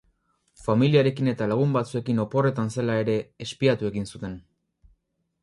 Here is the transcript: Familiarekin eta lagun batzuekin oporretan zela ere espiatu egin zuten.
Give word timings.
Familiarekin 0.61 1.29
eta 1.33 1.47
lagun 1.51 1.75
batzuekin 1.75 2.23
oporretan 2.23 2.73
zela 2.77 2.97
ere 3.03 3.19
espiatu 3.47 3.91
egin 3.93 4.11
zuten. 4.15 4.37